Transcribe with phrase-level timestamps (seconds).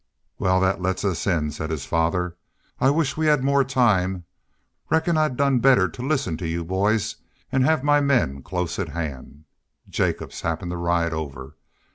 [0.39, 2.35] "Wal, that lets us in," said his father.
[2.79, 4.23] "I wish we had more time.
[4.89, 7.17] Reckon I'd done better to listen to you boys
[7.51, 9.43] an' have my men close at hand.
[9.87, 11.55] Jacobs happened to ride over.